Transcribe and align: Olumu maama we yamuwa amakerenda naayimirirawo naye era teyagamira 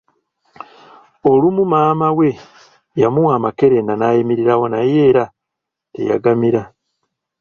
Olumu 1.31 1.63
maama 1.71 2.07
we 2.17 2.29
yamuwa 3.01 3.31
amakerenda 3.37 3.93
naayimirirawo 3.95 4.65
naye 4.73 4.95
era 5.09 5.23
teyagamira 5.93 6.61